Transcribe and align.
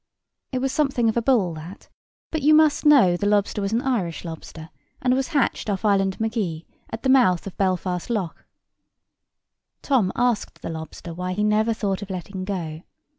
It 0.51 0.61
was 0.61 0.71
something 0.71 1.09
of 1.09 1.15
a 1.15 1.21
bull, 1.21 1.53
that; 1.53 1.87
but 2.31 2.41
you 2.41 2.55
must 2.55 2.87
know 2.87 3.15
the 3.15 3.27
lobster 3.27 3.61
was 3.61 3.71
an 3.71 3.83
Irish 3.83 4.25
lobster, 4.25 4.71
and 4.99 5.13
was 5.13 5.27
hatched 5.27 5.69
off 5.69 5.85
Island 5.85 6.19
Magee 6.19 6.65
at 6.89 7.03
the 7.03 7.09
mouth 7.09 7.45
of 7.45 7.55
Belfast 7.55 8.09
Lough. 8.09 8.33
Tom 9.83 10.11
asked 10.15 10.63
the 10.63 10.71
lobster 10.71 11.13
why 11.13 11.33
he 11.33 11.43
never 11.43 11.71
thought 11.71 12.01
of 12.01 12.09
letting 12.09 12.45
go. 12.45 12.81